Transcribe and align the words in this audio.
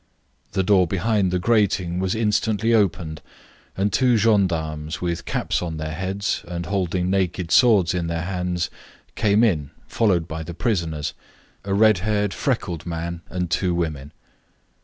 The 0.53 0.63
door 0.63 0.87
behind 0.87 1.29
the 1.29 1.37
grating 1.37 1.99
was 1.99 2.15
instantly 2.15 2.73
opened, 2.73 3.21
and 3.77 3.93
two 3.93 4.17
gendarmes, 4.17 4.99
with 4.99 5.25
caps 5.25 5.61
on 5.61 5.77
their 5.77 5.93
heads, 5.93 6.43
and 6.47 6.65
holding 6.65 7.11
naked 7.11 7.51
swords 7.51 7.93
in 7.93 8.07
their 8.07 8.23
hands, 8.23 8.71
came 9.13 9.43
in, 9.43 9.69
followed 9.87 10.27
by 10.27 10.41
the 10.41 10.55
prisoners, 10.55 11.13
a 11.63 11.75
red 11.75 11.99
haired, 11.99 12.33
freckled 12.33 12.83
man, 12.87 13.21
and 13.29 13.51
two 13.51 13.75
women. 13.75 14.11